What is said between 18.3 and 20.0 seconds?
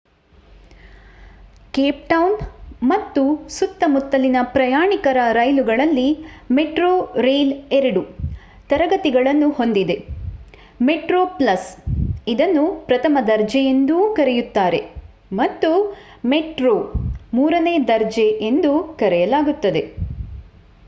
ಎಂದು ಕರೆಯಲಾಗುತ್ತದೆ